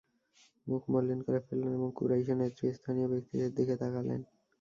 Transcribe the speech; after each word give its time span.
মুখ 0.67 0.81
মলিন 0.93 1.19
করে 1.25 1.39
ফেললেন 1.45 1.71
এবং 1.77 1.89
কুরাইশের 1.97 2.37
নেতৃস্থানীয় 2.39 3.07
ব্যক্তিদের 3.07 3.51
দিকে 3.57 3.75
তাকালেন। 3.81 4.21